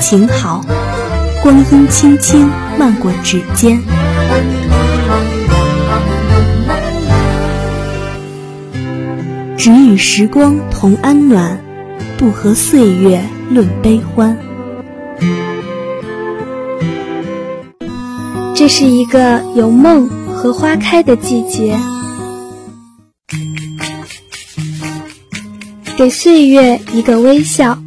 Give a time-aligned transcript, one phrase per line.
[0.00, 0.64] 晴好，
[1.42, 3.80] 光阴轻轻漫过指尖。
[9.56, 11.60] 只与时光同安暖，
[12.16, 14.38] 不和岁月论悲欢。
[18.54, 21.78] 这是一个有梦和花开的季节。
[25.96, 27.78] 给岁月一个微笑，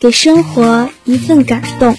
[0.00, 1.96] 给生活一份感动。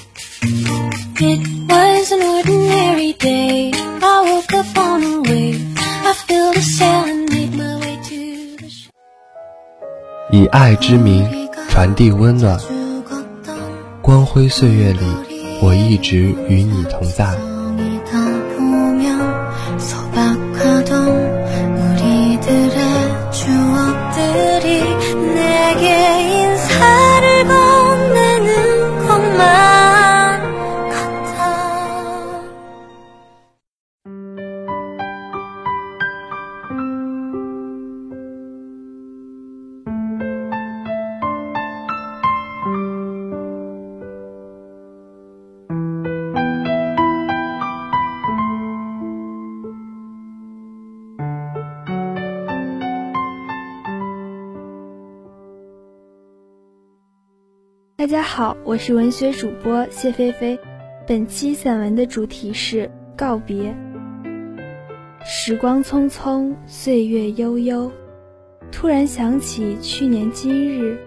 [10.31, 11.27] 以爱之名
[11.69, 12.57] 传递温暖，
[14.01, 14.99] 光辉岁月里，
[15.61, 17.48] 我一直与你同在。
[58.09, 60.57] 大家好，我是文学主播谢菲菲。
[61.05, 63.71] 本期散文的主题是告别。
[65.23, 67.91] 时光匆匆，岁月悠悠，
[68.71, 70.97] 突然想起去年今日，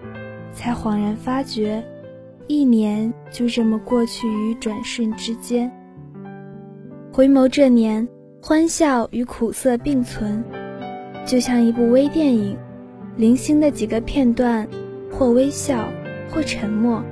[0.53, 1.83] 才恍然发觉，
[2.47, 5.69] 一年就这么过去于转瞬之间。
[7.11, 8.07] 回眸这年，
[8.41, 10.41] 欢笑与苦涩并存，
[11.25, 12.57] 就像一部微电影，
[13.17, 14.65] 零星的几个片段，
[15.11, 15.83] 或微笑。
[16.33, 17.03] 或沉默，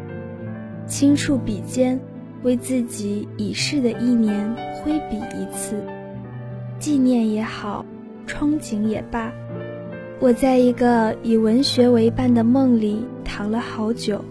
[0.87, 1.99] 轻触笔尖，
[2.41, 5.75] 为自己已逝的一年挥笔一次，
[6.79, 7.85] 纪念也好，
[8.25, 9.31] 憧憬也罢，
[10.19, 14.25] 我在一个以文学为伴的梦里躺了好久，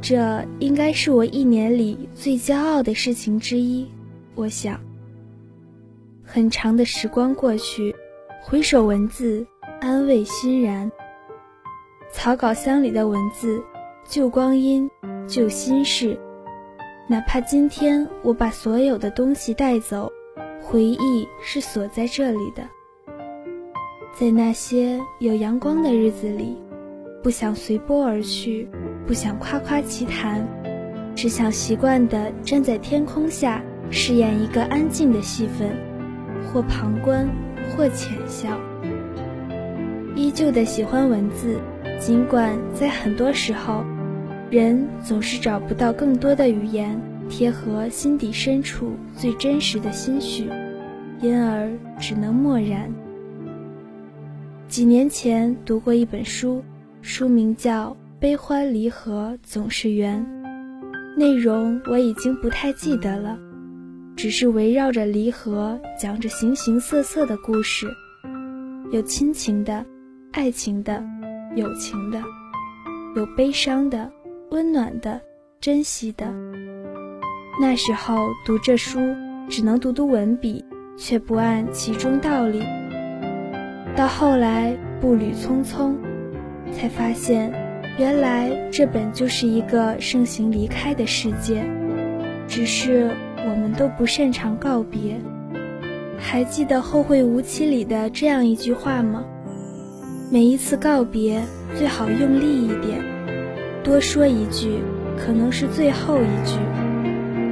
[0.00, 3.88] 这应该是我一年里最骄傲的事情之一。
[4.36, 4.78] 我想，
[6.22, 7.92] 很长的时光过去，
[8.40, 9.44] 回首文字，
[9.80, 10.92] 安慰欣然。
[12.12, 13.60] 草稿箱里的文字。
[14.08, 14.90] 旧光阴，
[15.26, 16.18] 旧心事，
[17.08, 20.10] 哪怕今天我把所有的东西带走，
[20.60, 22.62] 回忆是锁在这里的。
[24.12, 26.58] 在那些有阳光的日子里，
[27.22, 28.68] 不想随波而去，
[29.06, 30.46] 不想夸夸其谈，
[31.14, 35.70] 只想习惯地站在天空下，饰演一个安静的戏份，
[36.52, 37.26] 或旁观，
[37.70, 38.58] 或浅笑。
[40.14, 41.58] 依旧的喜欢文字，
[41.98, 43.82] 尽管在很多时候。
[44.52, 50.46] 人总是找不到更多的语言贴合心底深处最真实的心绪，
[51.22, 52.92] 因而只能默然。
[54.68, 56.62] 几年前读过一本书，
[57.00, 60.22] 书名叫《悲欢离合总是缘》，
[61.18, 63.38] 内容我已经不太记得了，
[64.14, 67.86] 只是围绕着离合讲着形形色色的故事，
[68.92, 69.82] 有亲情的、
[70.32, 71.02] 爱情的、
[71.56, 72.22] 友情的，
[73.16, 74.12] 有悲伤的。
[74.52, 75.18] 温暖的，
[75.62, 76.30] 珍惜的。
[77.58, 79.00] 那时候读这书，
[79.48, 80.62] 只能读读文笔，
[80.94, 82.62] 却不按其中道理。
[83.96, 85.94] 到后来步履匆匆，
[86.70, 87.50] 才发现，
[87.98, 91.64] 原来这本就是一个盛行离开的世界，
[92.46, 95.18] 只是我们都不擅长告别。
[96.18, 99.24] 还记得《后会无期》里的这样一句话吗？
[100.30, 101.40] 每一次告别，
[101.74, 103.11] 最好用力一点。
[103.84, 104.80] 多说一句，
[105.18, 106.56] 可能是最后一句；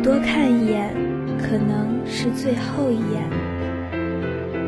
[0.02, 0.94] 多看一眼，
[1.38, 3.28] 可能是最后一眼。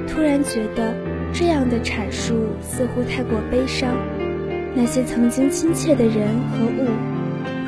[0.08, 0.92] 突然觉得
[1.32, 3.90] 这样的阐述似乎太过悲伤。
[4.74, 6.86] 那些曾经亲切的人和物，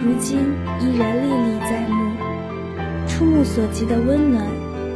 [0.02, 0.38] 如今
[0.80, 2.12] 依然历历在目。
[3.06, 4.44] 触目所及的温暖，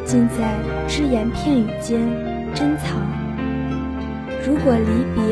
[0.04, 0.56] 尽在
[0.88, 2.00] 只言片语间
[2.52, 3.00] 珍藏。
[4.44, 5.22] 如果离别，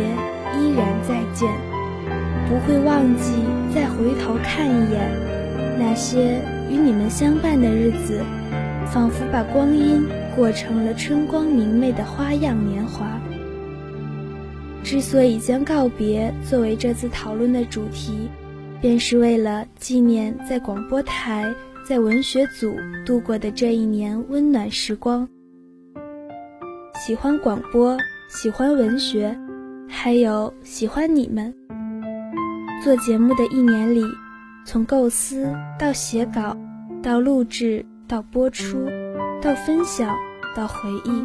[0.61, 1.51] 依然再见。
[2.49, 3.33] 不会忘记
[3.75, 5.11] 再回头看一眼
[5.79, 6.41] 那些
[6.71, 8.23] 与你们相伴的日子，
[8.87, 13.21] 仿佛把光阴过成了春光明媚的花样年华。
[14.85, 18.29] 之所以将告别作为这次讨论的主题，
[18.81, 21.53] 便是为了纪念在广播台、
[21.85, 25.29] 在文学组度过的这一年温暖时光。
[27.05, 29.37] 喜欢广播，喜欢文学，
[29.89, 31.53] 还有喜欢你们。
[32.83, 34.05] 做节目的一年里，
[34.65, 36.57] 从构思到写稿，
[37.03, 38.87] 到录制，到播出，
[39.41, 40.15] 到分享，
[40.55, 41.25] 到回忆，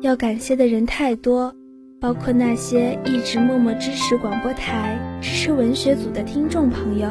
[0.00, 1.54] 要感谢的人太多，
[2.00, 7.08] 包括那些一直默默支持广播台、支持文学组的听众朋友。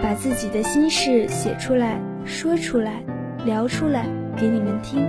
[0.00, 3.02] 把自己的心事写出来、说出来、
[3.44, 4.06] 聊出来
[4.36, 5.02] 给你们听，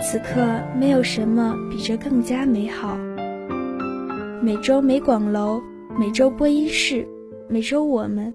[0.00, 0.44] 此刻
[0.78, 2.96] 没有什么比这更加美好。
[4.42, 5.60] 每周美广楼，
[5.98, 7.08] 每周播音室。
[7.48, 8.34] 每周我们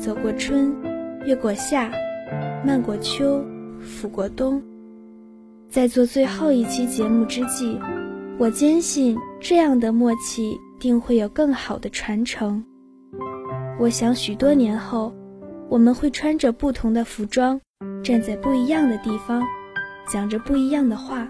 [0.00, 0.74] 走过春，
[1.24, 1.92] 越过夏，
[2.66, 3.44] 漫过秋，
[3.80, 4.60] 抚过冬，
[5.68, 7.78] 在做最后一期节目之际，
[8.36, 12.64] 我坚信这样的默契定会有更好的传承。
[13.78, 15.14] 我想许多年后，
[15.68, 17.60] 我们会穿着不同的服装，
[18.02, 19.40] 站在不一样的地方，
[20.12, 21.28] 讲着不一样的话，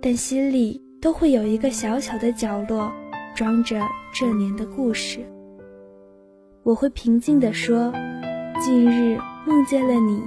[0.00, 2.90] 但心里都会有一个小小的角落，
[3.34, 3.80] 装着
[4.12, 5.20] 这年的故事。
[6.62, 7.92] 我会平静地说
[8.62, 10.22] ：“近日梦见了你，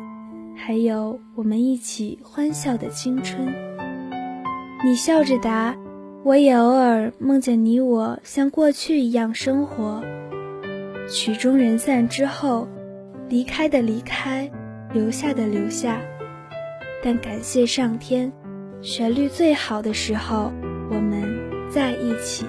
[0.56, 3.48] 还有我们一起欢笑的青春。”
[4.84, 5.76] 你笑着答
[6.24, 10.04] ：“我也偶尔梦见你我像过去一样生活。”
[11.10, 12.68] 曲终人散之后，
[13.30, 14.52] 离开的离开，
[14.92, 16.02] 留下的留下。
[17.04, 18.34] 但感谢上天，
[18.82, 20.52] 旋律最好的时候，
[20.90, 21.24] 我们
[21.72, 22.46] 在一起。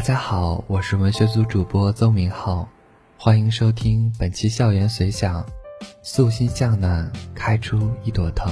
[0.00, 2.66] 大家好，我是文学组主播邹明浩，
[3.18, 5.44] 欢迎收听本期校园随想。
[6.00, 8.50] 素心向南，开出一朵藤。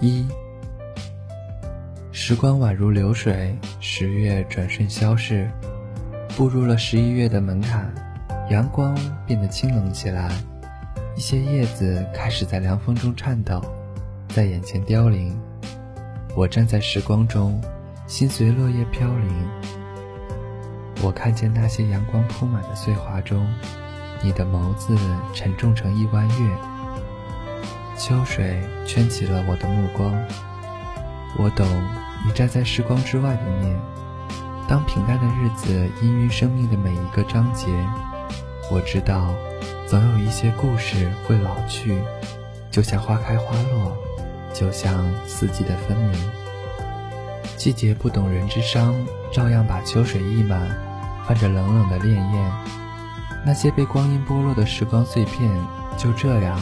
[0.00, 0.24] 一，
[2.12, 5.50] 时光宛如流水，十月转瞬消逝，
[6.36, 7.92] 步入了十一月的门槛，
[8.50, 8.96] 阳光
[9.26, 10.30] 变得清冷起来，
[11.16, 13.60] 一些叶子开始在凉风中颤抖，
[14.28, 15.36] 在眼前凋零。
[16.36, 17.60] 我站在时光中。
[18.12, 19.48] 心随落叶飘零，
[21.00, 23.48] 我看见那些阳光铺满的碎花中，
[24.22, 24.94] 你的眸子
[25.32, 26.56] 沉重成一弯月。
[27.96, 30.12] 秋水圈起了我的目光，
[31.38, 31.66] 我懂
[32.26, 33.80] 你站在时光之外的面。
[34.68, 37.66] 当平淡的日子氤氲生命的每一个章节，
[38.70, 39.34] 我知道，
[39.86, 41.98] 总有一些故事会老去，
[42.70, 43.96] 就像花开花落，
[44.52, 46.41] 就像四季的分明。
[47.62, 48.92] 季节不懂人之伤，
[49.30, 50.60] 照样把秋水溢满，
[51.24, 52.50] 泛着冷冷的潋滟。
[53.46, 55.48] 那些被光阴剥落的时光碎片，
[55.96, 56.60] 就这样，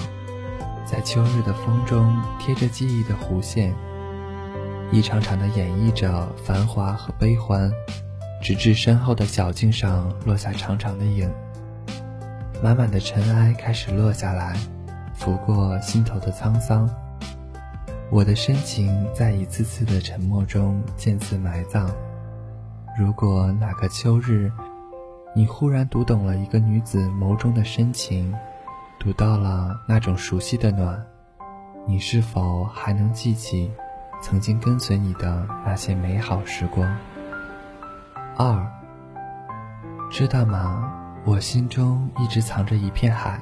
[0.85, 3.75] 在秋日的风中贴着记忆的弧线，
[4.93, 7.73] 一场场的演绎着繁华和悲欢，
[8.43, 11.33] 直至身后的小径上落下长长的影。
[12.63, 14.55] 满满的尘埃开始落下来，
[15.15, 16.87] 拂过心头的沧桑。
[18.13, 21.89] 我的深情在一次次的沉默中渐次埋葬。
[22.99, 24.51] 如果哪个秋日，
[25.33, 28.35] 你忽然读懂了一个女子眸中的深情，
[28.99, 31.01] 读到了那种熟悉的暖，
[31.87, 33.71] 你是否还能记起
[34.21, 36.93] 曾经跟随你的那些美好时光？
[38.37, 38.67] 二，
[40.11, 40.93] 知道吗？
[41.25, 43.41] 我心中一直藏着一片海。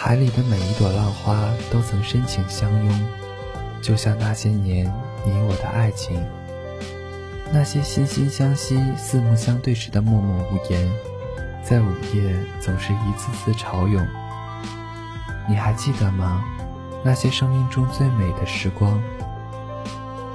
[0.00, 3.08] 海里的每一朵浪花都曾深情相拥，
[3.82, 4.86] 就像那些年
[5.26, 6.24] 你我的爱情。
[7.52, 10.88] 那些惺惺相惜、四目相对时的默默无言，
[11.64, 14.06] 在午夜总是一次次潮涌。
[15.48, 16.44] 你还记得吗？
[17.02, 19.02] 那些生命中最美的时光，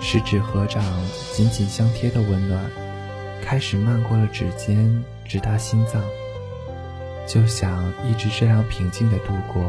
[0.01, 0.83] 十指合掌、
[1.31, 2.61] 紧紧相贴的温暖，
[3.41, 6.03] 开始漫过了指尖，直达心脏。
[7.25, 9.63] 就想一直这样平静的度过，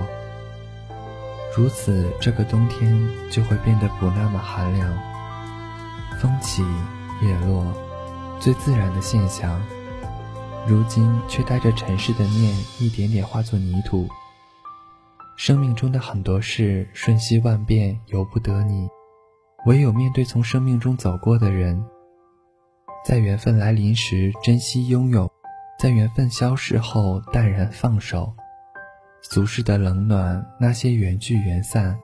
[1.57, 4.93] 如此这个冬天就会变得不那么寒凉。
[6.21, 6.63] 风起
[7.23, 7.65] 叶落，
[8.41, 9.61] 最自然的现象，
[10.67, 14.09] 如今却带着尘世的念，一点点化作泥土。
[15.37, 18.89] 生命中的很多事瞬息万变，由不得你，
[19.67, 21.85] 唯有面对从生命中走过的人，
[23.05, 25.34] 在缘分来临时珍惜拥有。
[25.85, 28.33] 在缘分消逝后淡然放手，
[29.21, 31.95] 俗世的冷暖，那些缘聚缘散，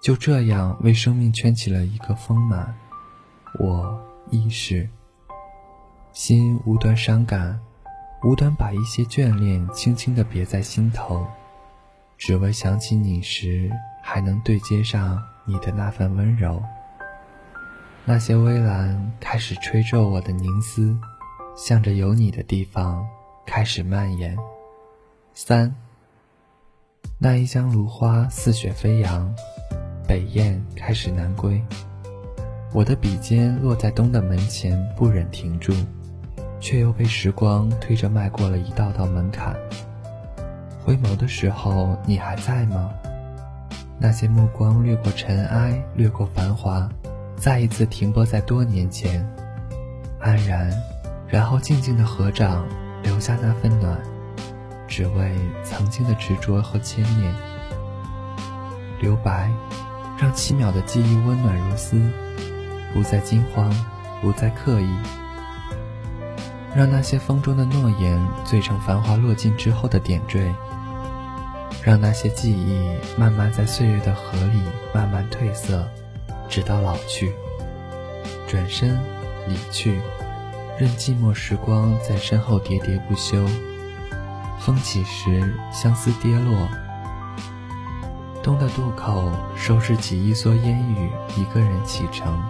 [0.00, 2.72] 就这样为生命圈起了一个丰满。
[3.58, 4.00] 我
[4.30, 4.88] 亦是，
[6.12, 7.58] 心无端伤感，
[8.22, 11.26] 无端把一些眷恋轻轻地别在心头，
[12.16, 13.68] 只为想起你时，
[14.00, 16.62] 还能对接上你的那份温柔。
[18.04, 20.96] 那些微澜开始吹皱我的凝思，
[21.56, 23.04] 向着有你的地方
[23.46, 24.36] 开始蔓延。
[25.34, 25.74] 三，
[27.18, 29.34] 那一江芦花似雪飞扬，
[30.06, 31.62] 北雁开始南归。
[32.72, 35.72] 我的笔尖落在东的门前，不忍停住，
[36.60, 39.54] 却又被时光推着迈过了一道道门槛。
[40.84, 42.92] 回眸的时候，你还在吗？
[43.98, 46.88] 那些目光掠过尘埃，掠过繁华。
[47.36, 49.24] 再一次停泊在多年前，
[50.18, 50.72] 安然，
[51.28, 52.66] 然后静静的合掌，
[53.04, 53.96] 留下那份暖，
[54.88, 55.32] 只为
[55.62, 57.32] 曾经的执着和牵念。
[59.00, 59.48] 留白，
[60.18, 62.00] 让七秒的记忆温暖如丝，
[62.92, 63.70] 不再惊慌，
[64.20, 64.88] 不再刻意，
[66.74, 70.54] 让那些风中的诺言醉成繁华落尽之后的点缀，
[71.82, 75.86] 让那些记忆慢慢在岁月的河里慢慢褪色。
[76.48, 77.34] 直到老去，
[78.46, 78.96] 转身
[79.48, 79.98] 离去，
[80.78, 83.46] 任寂寞时光在身后喋喋不休。
[84.58, 86.68] 风起时，相思跌落。
[88.42, 92.42] 冬的渡口，收拾起一蓑烟雨，一个人启程。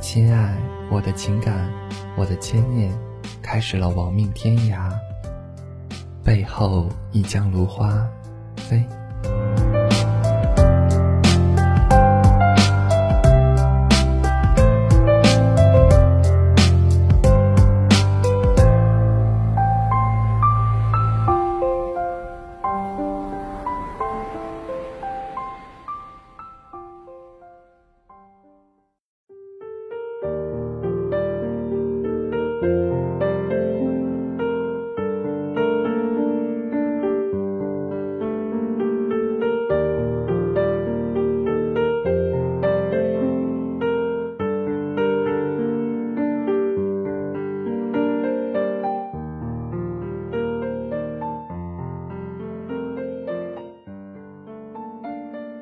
[0.00, 0.56] 亲爱，
[0.90, 1.70] 我的情感，
[2.16, 2.92] 我的牵念，
[3.40, 4.90] 开始了亡命天涯。
[6.22, 8.06] 背后一江芦花
[8.56, 8.84] 飞。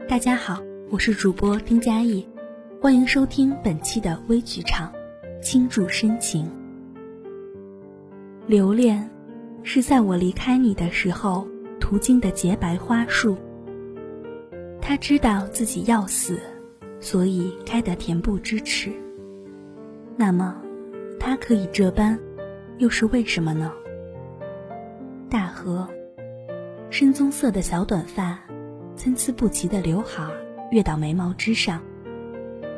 [0.09, 2.27] 大家好，我是主播丁佳艺，
[2.81, 4.91] 欢迎收听本期的微剧场
[5.43, 6.47] 《倾注深情》。
[8.47, 9.07] 留恋，
[9.63, 11.47] 是在我离开你的时候
[11.79, 13.37] 途经的洁白花树。
[14.81, 16.41] 他知道自己要死，
[17.01, 18.91] 所以开得恬不知耻。
[20.17, 20.57] 那么，
[21.21, 22.19] 他可以这般，
[22.79, 23.71] 又是为什么呢？
[25.29, 25.87] 大河，
[26.89, 28.41] 深棕色的小短发。
[28.99, 30.29] 参差不齐的刘海
[30.73, 31.81] 跃到眉毛之上，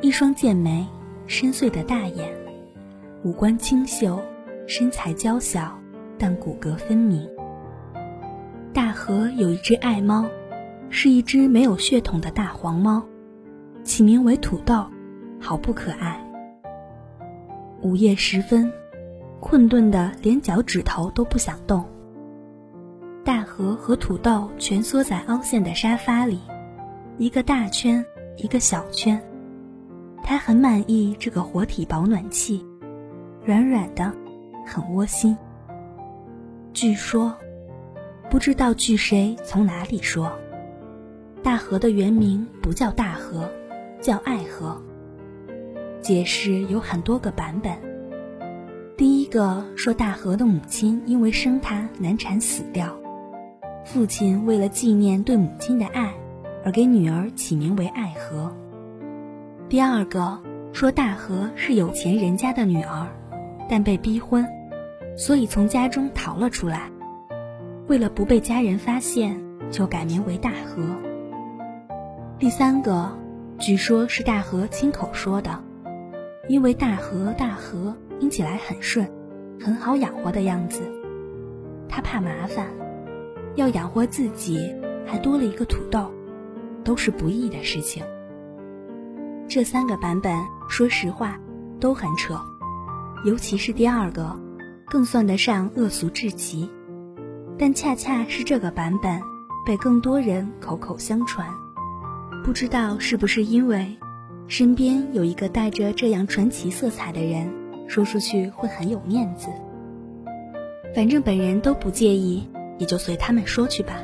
[0.02, 0.86] 一双剑眉，
[1.26, 2.30] 深邃的大眼，
[3.24, 4.22] 五官清秀，
[4.66, 5.80] 身材娇小，
[6.18, 7.26] 但骨骼分明。
[8.74, 10.26] 大河有一只爱猫，
[10.90, 13.02] 是一只没有血统的大黄猫，
[13.82, 14.84] 起名为土豆，
[15.40, 16.22] 好不可爱。
[17.80, 18.70] 午夜时分，
[19.40, 21.82] 困顿的连脚趾头都不想动。
[23.22, 26.40] 大河和土豆蜷缩在凹陷的沙发里，
[27.18, 28.04] 一个大圈，
[28.36, 29.22] 一个小圈。
[30.22, 32.64] 他很满意这个活体保暖器，
[33.44, 34.10] 软软的，
[34.66, 35.36] 很窝心。
[36.72, 37.36] 据说，
[38.30, 40.32] 不知道据谁从哪里说，
[41.42, 43.50] 大河的原名不叫大河，
[44.00, 44.80] 叫爱河。
[46.00, 47.76] 解释有很多个版本。
[48.96, 52.98] 第一个说大河的母亲因为生他难产死掉。
[53.92, 56.14] 父亲为了纪念对母亲的爱，
[56.64, 58.54] 而给女儿起名为爱河。
[59.68, 60.38] 第二个
[60.72, 63.08] 说大河是有钱人家的女儿，
[63.68, 64.46] 但被逼婚，
[65.16, 66.88] 所以从家中逃了出来。
[67.88, 69.36] 为了不被家人发现，
[69.72, 70.84] 就改名为大河。
[72.38, 73.10] 第三个，
[73.58, 75.64] 据说是大河亲口说的，
[76.46, 79.10] 因为大河大河听起来很顺，
[79.60, 80.80] 很好养活的样子，
[81.88, 82.68] 他怕麻烦。
[83.60, 84.74] 要养活自己，
[85.04, 86.10] 还多了一个土豆，
[86.82, 88.02] 都是不易的事情。
[89.46, 90.34] 这三个版本，
[90.66, 91.38] 说实话，
[91.78, 92.40] 都很扯，
[93.26, 94.34] 尤其是第二个，
[94.86, 96.70] 更算得上恶俗至极。
[97.58, 99.20] 但恰恰是这个版本，
[99.66, 101.46] 被更多人口口相传。
[102.42, 103.94] 不知道是不是因为，
[104.46, 107.52] 身边有一个带着这样传奇色彩的人，
[107.86, 109.50] 说出去会很有面子。
[110.94, 112.48] 反正本人都不介意，
[112.80, 114.02] 也就随他们说去吧。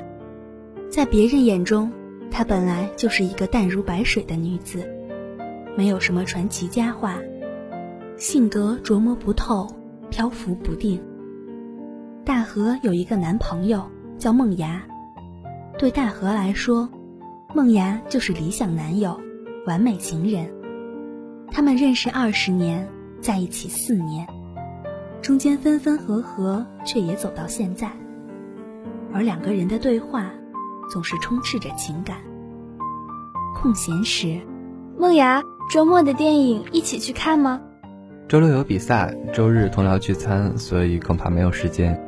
[0.89, 1.91] 在别人眼中，
[2.31, 4.89] 她本来就是一个淡如白水的女子，
[5.77, 7.19] 没有什么传奇佳话，
[8.17, 9.67] 性格琢磨不透，
[10.11, 11.03] 漂浮不定。
[12.25, 13.85] 大河有一个男朋友
[14.19, 14.83] 叫梦芽，
[15.79, 16.89] 对大河来说，
[17.55, 19.19] 梦芽就是理想男友、
[19.67, 20.49] 完美情人。
[21.51, 22.89] 他们认识二十年，
[23.21, 24.27] 在一起四年，
[25.23, 27.91] 中间分分合合，却也走到现在。
[29.17, 30.31] 而两个人的对话，
[30.91, 32.19] 总是充斥着情感。
[33.55, 34.43] 空闲时，
[34.99, 35.43] 梦雅，
[35.73, 37.63] 周末的电影一起去看吗？
[38.29, 41.99] 周六有比赛，周日同僚聚餐，所以恐怕没有时间。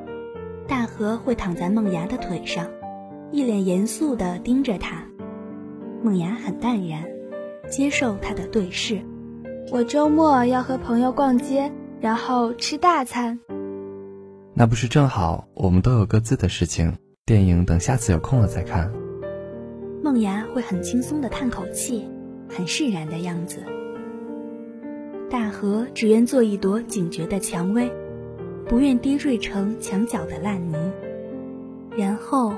[0.67, 2.67] 大河会躺在梦芽的腿上，
[3.33, 5.03] 一脸严肃地盯着她。
[6.03, 7.07] 梦芽很淡然，
[7.71, 9.01] 接受他的对视。
[9.73, 11.73] 我周末要和朋友逛街，
[12.03, 13.41] 然后吃大餐。
[14.59, 15.47] 那不是正好？
[15.55, 16.93] 我们都有各自的事情，
[17.25, 18.91] 电影等下次有空了再看。
[20.03, 22.09] 梦芽会很轻松的叹口气，
[22.49, 23.63] 很释然的样子。
[25.31, 27.89] 大河只愿做一朵警觉的蔷薇，
[28.67, 30.75] 不愿跌坠成墙角的烂泥。
[31.97, 32.53] 然后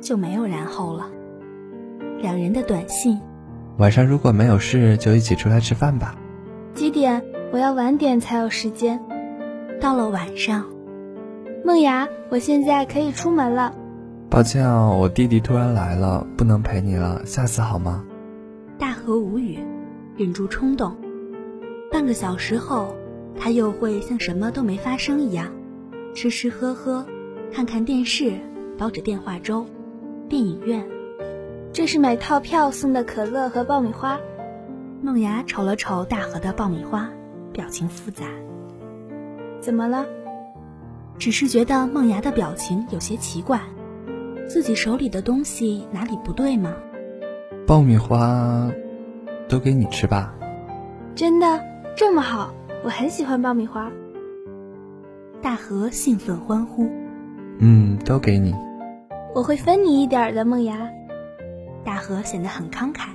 [0.00, 1.10] 就没有然后了。
[2.20, 3.20] 两人的短信。
[3.78, 6.16] 晚上如果没有事，就一起出来吃饭吧。
[6.74, 7.24] 几点？
[7.50, 9.00] 我要晚点才有时间。
[9.80, 10.64] 到了晚上，
[11.64, 13.74] 梦雅，我现在可以出门了。
[14.30, 18.04] 抱歉啊，我弟弟突然来了，不能陪你了，下次好吗？
[18.78, 19.58] 大河无语，
[20.16, 20.96] 忍住冲动。
[21.92, 22.94] 半个小时后，
[23.38, 25.52] 他又会像什么都没发生一样，
[26.14, 27.06] 吃吃喝喝，
[27.52, 28.32] 看看电视，
[28.76, 29.66] 煲着电话粥，
[30.28, 30.84] 电影院。
[31.72, 34.18] 这是买套票送的可乐和爆米花。
[35.02, 37.10] 梦雅瞅了瞅大河的爆米花，
[37.52, 38.24] 表情复杂。
[39.64, 40.04] 怎么了？
[41.18, 43.58] 只是觉得梦芽的表情有些奇怪，
[44.46, 46.74] 自己手里的东西哪里不对吗？
[47.66, 48.70] 爆米花，
[49.48, 50.34] 都给你吃吧。
[51.14, 51.64] 真的
[51.96, 52.52] 这么好？
[52.84, 53.90] 我很喜欢爆米花。
[55.40, 56.86] 大河兴奋欢呼。
[57.58, 58.54] 嗯，都给你。
[59.34, 60.90] 我会分你一点的，梦芽。
[61.82, 63.08] 大河显得很慷慨，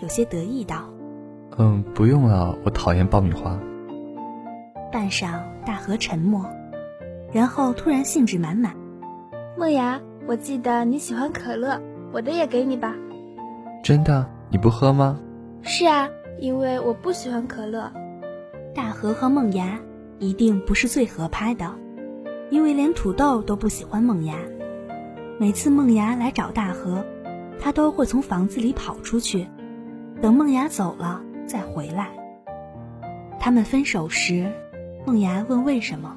[0.00, 0.90] 有些得意道
[1.58, 3.56] ：“嗯，不用了，我讨厌爆米花。”
[4.92, 6.46] 半晌，大河沉默，
[7.32, 8.76] 然后突然兴致满满
[9.58, 11.80] ：“梦芽，我记得你喜欢可乐，
[12.12, 12.94] 我的也给你吧。
[13.82, 14.28] ”“真的？
[14.50, 15.18] 你不喝吗
[15.62, 17.90] ？”“是啊，因为我不喜欢可乐。”
[18.74, 19.80] 大河和梦芽
[20.18, 21.72] 一定不是最合拍的，
[22.50, 24.34] 因为连土豆都不喜欢梦芽。
[25.38, 27.04] 每次梦芽来找大河。
[27.64, 29.46] 他都会从房子里跑出去，
[30.20, 32.08] 等梦芽走了再回来。
[33.38, 34.50] 他们分手时，
[35.04, 36.16] 梦芽问为什么，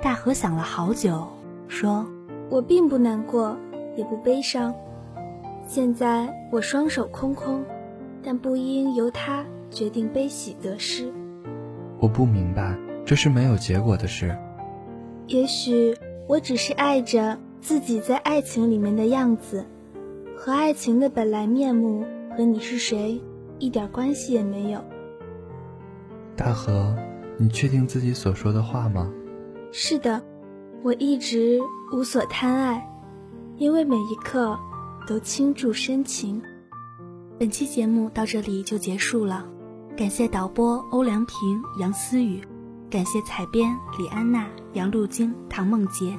[0.00, 1.28] 大河想了好久，
[1.68, 2.04] 说
[2.50, 3.56] ：“我并不难过，
[3.96, 4.74] 也不悲伤。
[5.68, 7.64] 现在我双手空空，
[8.20, 11.12] 但不应由他决定悲喜得失。”
[12.00, 14.36] 我不明白，这是没有结果的事。
[15.28, 19.64] 也许我只是爱着自己在爱情里面的样子。
[20.36, 22.04] 和爱情的本来面目
[22.36, 23.22] 和你是谁
[23.60, 24.80] 一点关系也没有。
[26.34, 26.96] 大河，
[27.38, 29.10] 你确定自己所说的话吗？
[29.72, 30.22] 是的，
[30.82, 31.60] 我一直
[31.92, 32.86] 无所贪爱，
[33.56, 34.58] 因为每一刻
[35.06, 36.40] 都倾注深情。
[37.38, 39.44] 本期节目到这里就结束了，
[39.96, 41.36] 感谢导播欧良平、
[41.80, 42.40] 杨思雨，
[42.88, 46.16] 感谢采编李安娜、杨露晶、唐梦洁。